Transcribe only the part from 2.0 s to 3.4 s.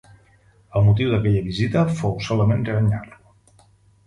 fou solament renyar-lo.